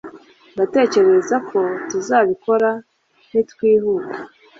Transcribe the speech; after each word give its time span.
ndatekereza 0.53 1.35
ko 1.49 1.59
tuzabikora 1.89 2.69
nitwihuta 3.31 4.17